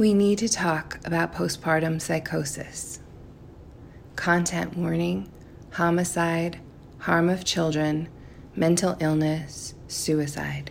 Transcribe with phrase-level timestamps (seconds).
[0.00, 3.00] We need to talk about postpartum psychosis.
[4.16, 5.30] Content warning,
[5.72, 6.58] homicide,
[7.00, 8.08] harm of children,
[8.56, 10.70] mental illness, suicide.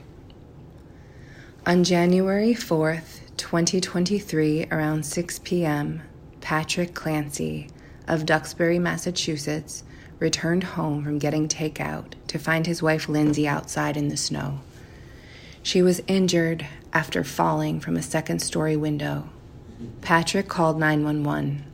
[1.68, 6.02] On January 4th, 2023, around 6 p.m.,
[6.42, 7.70] Patrick Clancy
[8.08, 9.84] of Duxbury, Massachusetts,
[10.18, 14.62] returned home from getting takeout to find his wife Lindsay outside in the snow.
[15.62, 19.30] She was injured after falling from a second story window.
[20.02, 21.66] Patrick called 911.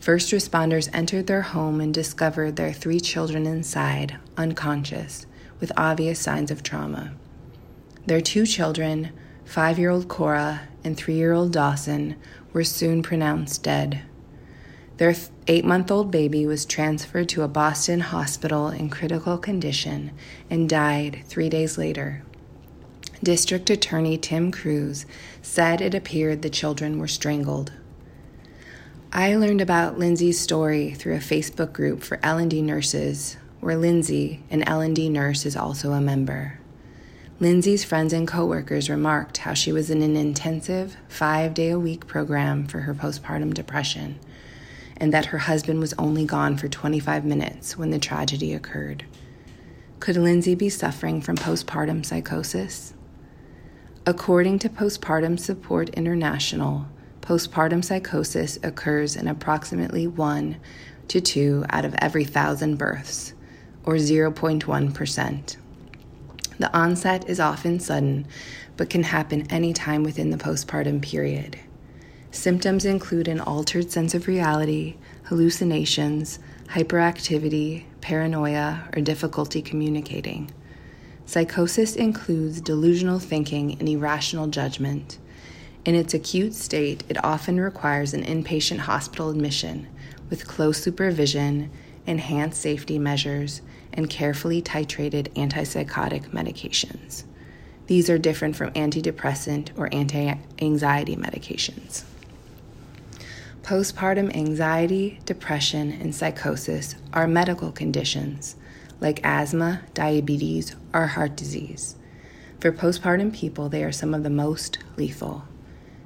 [0.00, 5.26] First responders entered their home and discovered their three children inside, unconscious,
[5.60, 7.12] with obvious signs of trauma.
[8.04, 9.12] Their two children,
[9.44, 12.16] five year old Cora and three year old Dawson,
[12.52, 14.02] were soon pronounced dead.
[14.96, 15.14] Their
[15.46, 20.10] eight month old baby was transferred to a Boston hospital in critical condition
[20.50, 22.24] and died three days later.
[23.22, 25.06] District Attorney Tim Cruz
[25.42, 27.70] said it appeared the children were strangled.
[29.12, 34.64] I learned about Lindsay's story through a Facebook group for L&D nurses, where Lindsay, an
[34.64, 36.58] L&D nurse, is also a member.
[37.38, 42.08] Lindsay's friends and coworkers remarked how she was in an intensive, five day a week
[42.08, 44.18] program for her postpartum depression,
[44.96, 49.04] and that her husband was only gone for 25 minutes when the tragedy occurred.
[50.00, 52.94] Could Lindsay be suffering from postpartum psychosis?
[54.04, 56.86] According to Postpartum Support International,
[57.20, 60.56] postpartum psychosis occurs in approximately 1
[61.06, 63.32] to 2 out of every thousand births,
[63.84, 65.56] or 0.1%.
[66.58, 68.26] The onset is often sudden,
[68.76, 71.60] but can happen anytime within the postpartum period.
[72.32, 80.50] Symptoms include an altered sense of reality, hallucinations, hyperactivity, paranoia, or difficulty communicating.
[81.24, 85.18] Psychosis includes delusional thinking and irrational judgment.
[85.84, 89.88] In its acute state, it often requires an inpatient hospital admission
[90.30, 91.70] with close supervision,
[92.06, 93.62] enhanced safety measures,
[93.92, 97.24] and carefully titrated antipsychotic medications.
[97.86, 102.04] These are different from antidepressant or anti anxiety medications.
[103.62, 108.56] Postpartum anxiety, depression, and psychosis are medical conditions
[109.00, 111.96] like asthma, diabetes, or heart disease.
[112.60, 115.44] For postpartum people, they are some of the most lethal.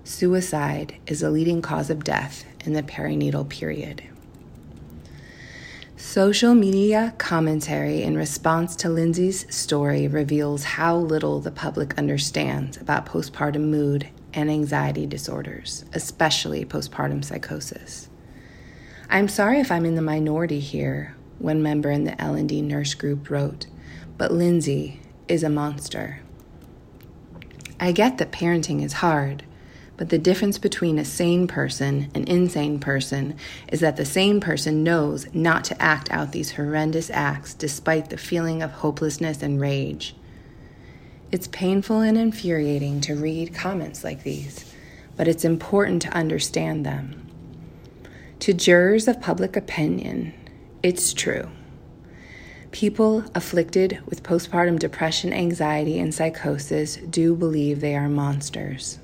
[0.04, 4.02] Suicide is a leading cause of death in the perinatal period.
[5.96, 13.06] Social media commentary in response to Lindsay's story reveals how little the public understands about
[13.06, 18.08] postpartum mood and anxiety disorders, especially postpartum psychosis.
[19.08, 23.30] I'm sorry if I'm in the minority here one member in the L&D nurse group
[23.30, 23.66] wrote,
[24.18, 26.20] but Lindsay is a monster.
[27.78, 29.44] I get that parenting is hard,
[29.96, 33.36] but the difference between a sane person and insane person
[33.68, 38.16] is that the sane person knows not to act out these horrendous acts despite the
[38.16, 40.14] feeling of hopelessness and rage.
[41.32, 44.74] It's painful and infuriating to read comments like these,
[45.16, 47.26] but it's important to understand them.
[48.40, 50.34] To jurors of public opinion,
[50.82, 51.48] it's true.
[52.76, 58.98] People afflicted with postpartum depression, anxiety, and psychosis do believe they are monsters.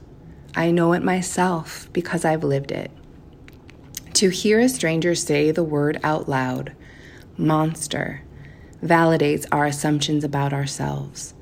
[0.54, 2.90] I know it myself because I've lived it.
[4.12, 6.74] To hear a stranger say the word out loud,
[7.38, 8.20] monster,
[8.84, 11.32] validates our assumptions about ourselves.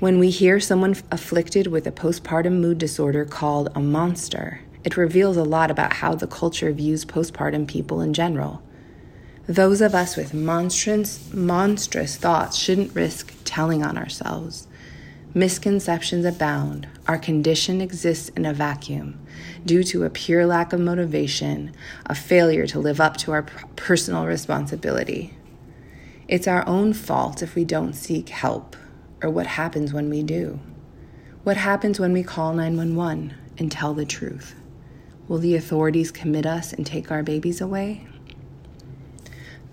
[0.00, 5.38] When we hear someone afflicted with a postpartum mood disorder called a monster, it reveals
[5.38, 8.62] a lot about how the culture views postpartum people in general.
[9.46, 14.66] Those of us with monstrous, monstrous thoughts shouldn't risk telling on ourselves.
[15.34, 16.88] Misconceptions abound.
[17.06, 19.20] Our condition exists in a vacuum
[19.66, 21.74] due to a pure lack of motivation,
[22.06, 23.42] a failure to live up to our
[23.76, 25.36] personal responsibility.
[26.26, 28.76] It's our own fault if we don't seek help,
[29.22, 30.58] or what happens when we do.
[31.42, 34.54] What happens when we call 911 and tell the truth?
[35.28, 38.06] Will the authorities commit us and take our babies away?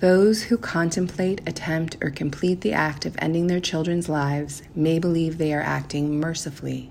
[0.02, 5.38] Those who contemplate, attempt, or complete the act of ending their children's lives may believe
[5.38, 6.90] they are acting mercifully.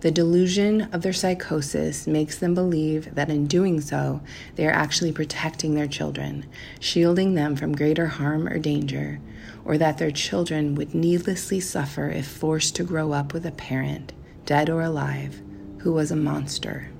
[0.00, 4.20] The delusion of their psychosis makes them believe that in doing so,
[4.56, 6.44] they are actually protecting their children,
[6.80, 9.20] shielding them from greater harm or danger,
[9.64, 14.12] or that their children would needlessly suffer if forced to grow up with a parent,
[14.44, 15.40] dead or alive,
[15.78, 16.90] who was a monster.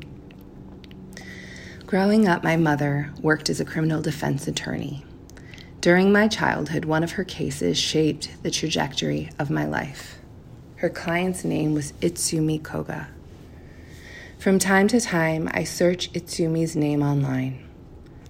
[1.86, 5.04] Growing up, my mother worked as a criminal defense attorney.
[5.84, 10.16] During my childhood, one of her cases shaped the trajectory of my life.
[10.76, 13.08] Her client's name was Itsumi Koga.
[14.38, 17.68] From time to time, I search Itsumi's name online.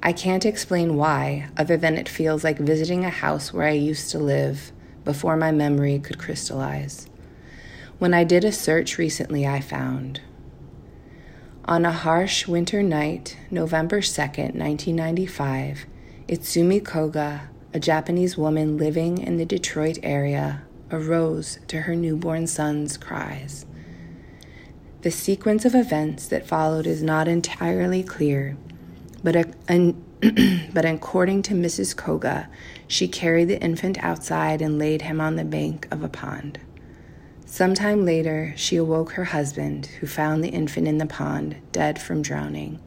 [0.03, 4.11] I can't explain why, other than it feels like visiting a house where I used
[4.11, 4.73] to live
[5.05, 7.09] before my memory could crystallize.
[8.01, 10.23] When I did a search recently, I found
[11.67, 15.87] on a harsh winter night, November 2nd, 1995,
[16.27, 22.97] Itsumi Koga, a Japanese woman living in the Detroit area, arose to her newborn son's
[22.97, 23.67] cries.
[25.03, 28.57] The sequence of events that followed is not entirely clear,
[29.23, 30.03] but, a, an,
[30.73, 31.95] but according to Mrs.
[31.95, 32.49] Koga,
[32.89, 36.59] she carried the infant outside and laid him on the bank of a pond.
[37.45, 42.23] Sometime later, she awoke her husband, who found the infant in the pond, dead from
[42.23, 42.81] drowning.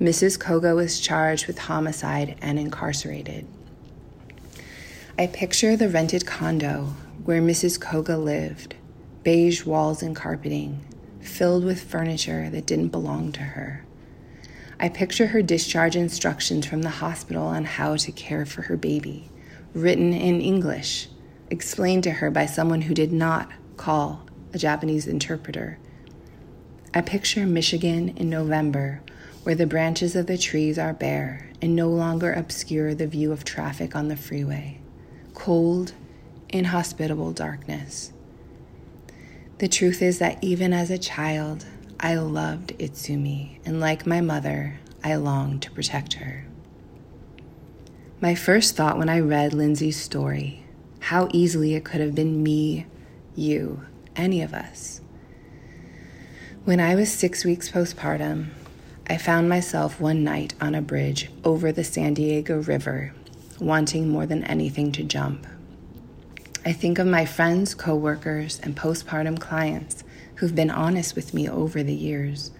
[0.00, 0.38] Mrs.
[0.38, 3.46] Koga was charged with homicide and incarcerated.
[5.18, 6.94] I picture the rented condo
[7.24, 7.80] where Mrs.
[7.80, 8.74] Koga lived
[9.22, 10.84] beige walls and carpeting,
[11.20, 13.84] filled with furniture that didn't belong to her.
[14.78, 19.30] I picture her discharge instructions from the hospital on how to care for her baby,
[19.72, 21.08] written in English,
[21.50, 25.78] explained to her by someone who did not call a Japanese interpreter.
[26.94, 29.00] I picture Michigan in November,
[29.46, 33.44] where the branches of the trees are bare and no longer obscure the view of
[33.44, 34.76] traffic on the freeway.
[35.34, 35.92] Cold,
[36.48, 38.12] inhospitable darkness.
[39.58, 41.64] The truth is that even as a child,
[42.00, 46.44] I loved Itsumi, and like my mother, I longed to protect her.
[48.20, 50.64] My first thought when I read Lindsay's story,
[50.98, 52.86] how easily it could have been me,
[53.36, 53.82] you,
[54.16, 55.00] any of us.
[56.64, 58.48] When I was six weeks postpartum,
[59.08, 63.12] I found myself one night on a bridge over the San Diego River,
[63.60, 65.46] wanting more than anything to jump.
[66.64, 70.02] I think of my friends, coworkers, and postpartum clients
[70.36, 72.50] who've been honest with me over the years.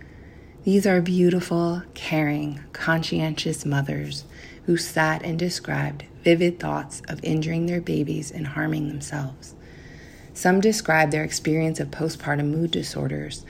[0.63, 4.25] These are beautiful, caring, conscientious mothers
[4.67, 9.57] who sat and described vivid thoughts of injuring their babies and harming themselves.
[10.33, 13.45] Some described their experience of postpartum mood disorders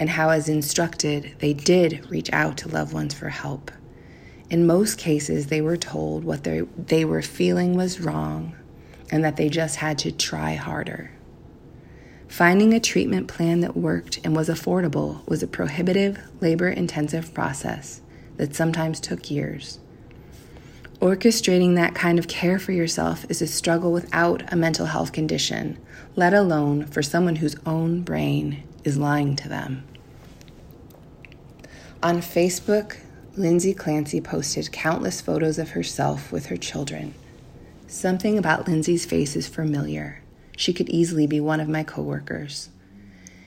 [0.00, 3.70] and how, as instructed, they did reach out to loved ones for help.
[4.48, 8.56] In most cases, they were told what they, they were feeling was wrong
[9.12, 11.12] and that they just had to try harder.
[12.28, 18.00] Finding a treatment plan that worked and was affordable was a prohibitive, labor intensive process
[18.38, 19.80] that sometimes took years.
[21.00, 25.78] Orchestrating that kind of care for yourself is a struggle without a mental health condition,
[26.16, 29.84] let alone for someone whose own brain is lying to them.
[32.02, 32.96] On Facebook,
[33.36, 37.12] Lindsay Clancy posted countless photos of herself with her children.
[37.88, 40.22] Something about Lindsay's face is familiar.
[40.56, 42.70] She could easily be one of my coworkers.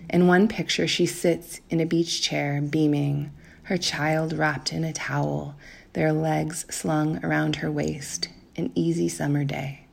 [0.07, 3.31] In one picture, she sits in a beach chair, beaming,
[3.63, 5.55] her child wrapped in a towel,
[5.93, 9.87] their legs slung around her waist, an easy summer day.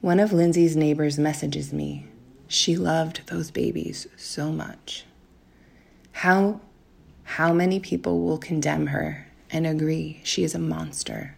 [0.00, 2.06] One of Lindsay's neighbors messages me.
[2.48, 5.04] She loved those babies so much.
[6.10, 6.60] How,
[7.36, 11.34] how many people will condemn her and agree she is a monster?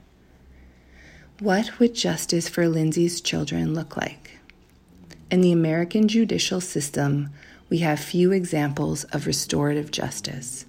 [1.38, 4.41] What would justice for Lindsay's children look like?
[5.31, 7.31] In the American judicial system,
[7.69, 10.67] we have few examples of restorative justice.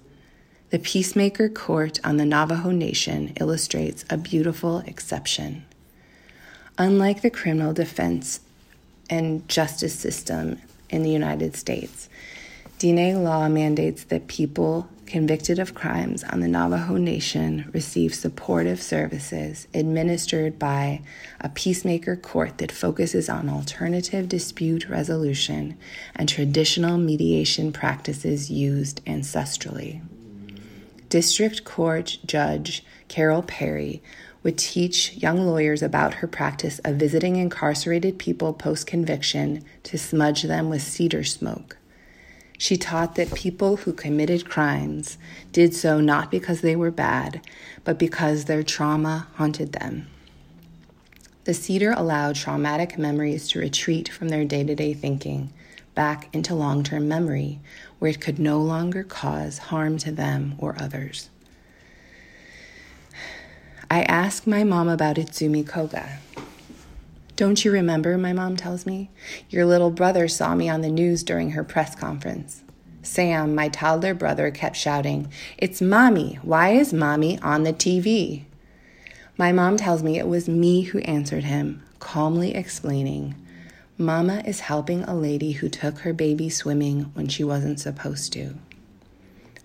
[0.70, 5.64] The Peacemaker Court on the Navajo Nation illustrates a beautiful exception.
[6.78, 8.38] Unlike the criminal defense
[9.10, 12.08] and justice system in the United States,
[12.78, 19.68] Diné law mandates that people convicted of crimes on the Navajo Nation receive supportive services
[19.72, 21.02] administered by
[21.40, 25.76] a peacemaker court that focuses on alternative dispute resolution
[26.14, 30.02] and traditional mediation practices used ancestrally.
[31.08, 34.02] District Court Judge Carol Perry
[34.42, 40.42] would teach young lawyers about her practice of visiting incarcerated people post conviction to smudge
[40.42, 41.76] them with cedar smoke.
[42.58, 45.18] She taught that people who committed crimes
[45.52, 47.40] did so not because they were bad,
[47.84, 50.06] but because their trauma haunted them.
[51.44, 55.52] The cedar allowed traumatic memories to retreat from their day to day thinking
[55.94, 57.58] back into long term memory,
[57.98, 61.30] where it could no longer cause harm to them or others.
[63.90, 66.18] I asked my mom about Itsumi Koga.
[67.36, 68.18] Don't you remember?
[68.18, 69.10] My mom tells me.
[69.50, 72.62] Your little brother saw me on the news during her press conference.
[73.02, 76.38] Sam, my toddler brother, kept shouting, It's mommy.
[76.42, 78.44] Why is mommy on the TV?
[79.36, 83.34] My mom tells me it was me who answered him, calmly explaining,
[83.98, 88.54] Mama is helping a lady who took her baby swimming when she wasn't supposed to.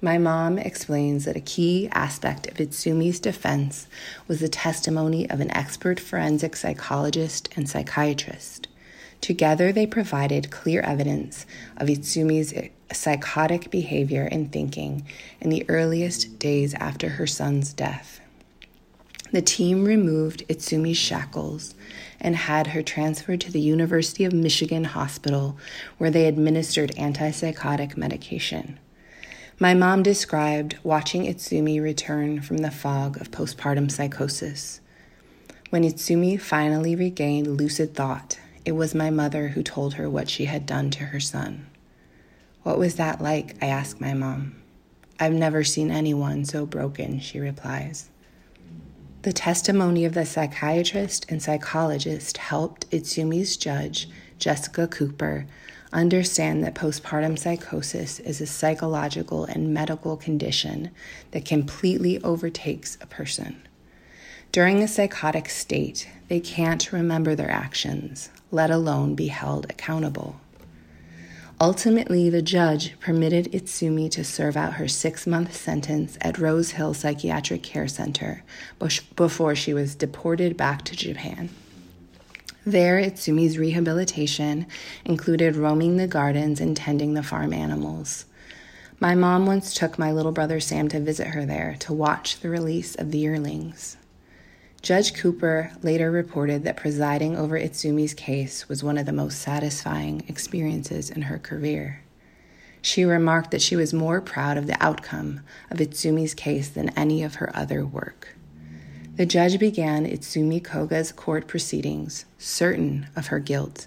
[0.03, 3.85] My mom explains that a key aspect of Itsumi's defense
[4.27, 8.67] was the testimony of an expert forensic psychologist and psychiatrist.
[9.21, 11.45] Together, they provided clear evidence
[11.77, 12.51] of Itsumi's
[12.91, 15.05] psychotic behavior and thinking
[15.39, 18.19] in the earliest days after her son's death.
[19.31, 21.75] The team removed Itsumi's shackles
[22.19, 25.57] and had her transferred to the University of Michigan Hospital,
[25.99, 28.79] where they administered antipsychotic medication.
[29.61, 34.81] My mom described watching Itsumi return from the fog of postpartum psychosis.
[35.69, 40.45] When Itsumi finally regained lucid thought, it was my mother who told her what she
[40.45, 41.67] had done to her son.
[42.63, 43.55] What was that like?
[43.61, 44.55] I asked my mom.
[45.19, 48.09] I've never seen anyone so broken, she replies.
[49.21, 55.45] The testimony of the psychiatrist and psychologist helped Itsumi's judge, Jessica Cooper,
[55.93, 60.91] understand that postpartum psychosis is a psychological and medical condition
[61.31, 63.61] that completely overtakes a person.
[64.51, 70.41] During a psychotic state, they can't remember their actions, let alone be held accountable.
[71.61, 76.95] Ultimately, the judge permitted Itsumi to serve out her six month sentence at Rose Hill
[76.95, 78.43] Psychiatric Care Center
[79.15, 81.49] before she was deported back to Japan.
[82.65, 84.67] There, Itsumi's rehabilitation
[85.03, 88.25] included roaming the gardens and tending the farm animals.
[88.99, 92.49] My mom once took my little brother Sam to visit her there to watch the
[92.49, 93.97] release of the yearlings.
[94.83, 100.23] Judge Cooper later reported that presiding over Itsumi's case was one of the most satisfying
[100.27, 102.03] experiences in her career.
[102.83, 105.41] She remarked that she was more proud of the outcome
[105.71, 108.35] of Itsumi's case than any of her other work.
[109.21, 113.85] The judge began Itsumi Koga's court proceedings, certain of her guilt.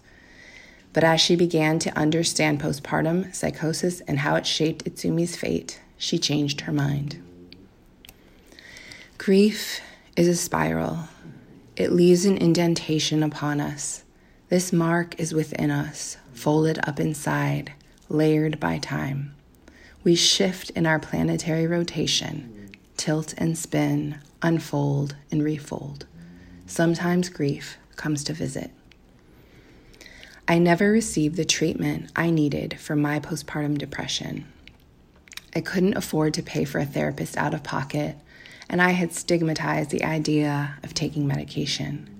[0.92, 6.20] But as she began to understand postpartum psychosis and how it shaped Itsumi's fate, she
[6.20, 7.20] changed her mind.
[9.18, 9.80] Grief
[10.14, 11.08] is a spiral.
[11.74, 14.04] It leaves an indentation upon us.
[14.50, 17.72] This mark is within us, folded up inside,
[18.08, 19.34] layered by time.
[20.04, 26.06] We shift in our planetary rotation, tilt and spin, unfold and refold.
[26.66, 28.70] Sometimes grief comes to visit.
[30.46, 34.46] I never received the treatment I needed for my postpartum depression.
[35.56, 38.18] I couldn't afford to pay for a therapist out of pocket
[38.68, 42.10] and I had stigmatized the idea of taking medication.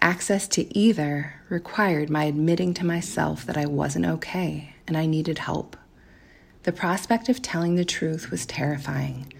[0.00, 5.38] Access to either required my admitting to myself that I wasn't okay and I needed
[5.38, 5.76] help.
[6.64, 9.32] The prospect of telling the truth was terrifying.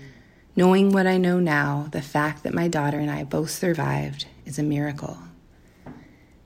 [0.59, 4.59] Knowing what I know now, the fact that my daughter and I both survived is
[4.59, 5.17] a miracle.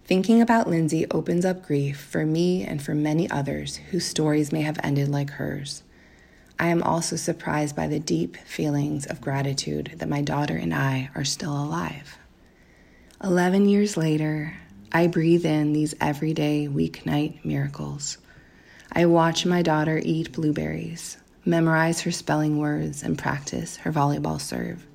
[0.05, 4.61] Thinking about Lindsay opens up grief for me and for many others whose stories may
[4.61, 5.83] have ended like hers.
[6.59, 11.09] I am also surprised by the deep feelings of gratitude that my daughter and I
[11.15, 12.19] are still alive.
[13.25, 14.53] 11 years later,
[14.93, 18.19] I breathe in these everyday weeknight miracles.
[18.93, 24.87] I watch my daughter eat blueberries, memorize her spelling words, and practice her volleyball serve.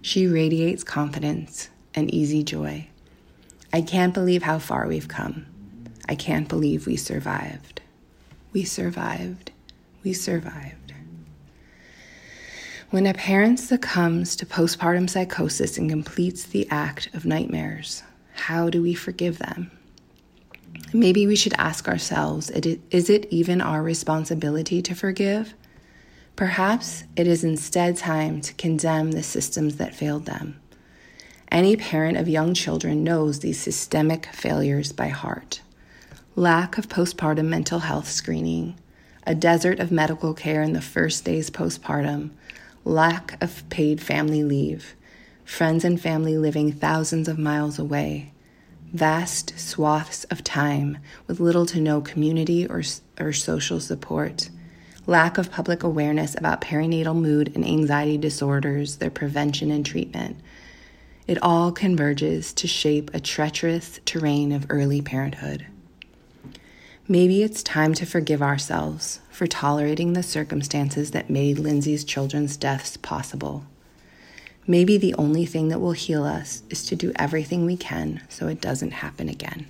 [0.00, 2.88] She radiates confidence and easy joy.
[3.72, 5.46] I can't believe how far we've come.
[6.08, 7.80] I can't believe we survived.
[8.52, 9.52] We survived.
[10.02, 10.92] We survived.
[12.90, 18.02] When a parent succumbs to postpartum psychosis and completes the act of nightmares,
[18.34, 19.70] how do we forgive them?
[20.92, 25.54] Maybe we should ask ourselves is it even our responsibility to forgive?
[26.36, 30.58] Perhaps it is instead time to condemn the systems that failed them.
[31.50, 35.60] Any parent of young children knows these systemic failures by heart
[36.34, 38.74] lack of postpartum mental health screening,
[39.26, 42.30] a desert of medical care in the first days postpartum
[42.84, 44.94] lack of paid family leave,
[45.44, 48.32] friends and family living thousands of miles away,
[48.92, 52.82] vast swaths of time with little to no community or,
[53.20, 54.48] or social support,
[55.06, 60.36] lack of public awareness about perinatal mood and anxiety disorders, their prevention and treatment.
[61.26, 65.66] It all converges to shape a treacherous terrain of early parenthood.
[67.08, 72.96] Maybe it's time to forgive ourselves for tolerating the circumstances that made Lindsay's children's deaths
[72.96, 73.64] possible.
[74.66, 78.46] Maybe the only thing that will heal us is to do everything we can so
[78.46, 79.66] it doesn't happen again.